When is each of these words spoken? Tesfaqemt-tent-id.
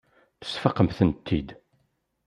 Tesfaqemt-tent-id. 0.41 1.49